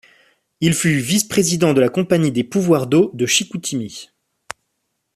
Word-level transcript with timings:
Il 0.61 0.73
fut 0.73 0.97
vice-président 0.97 1.75
de 1.75 1.79
la 1.79 1.87
Compagnie 1.89 2.31
des 2.31 2.43
pouvoirs 2.43 2.87
d'eau 2.87 3.11
de 3.13 3.27
Chicoutimi. 3.27 4.09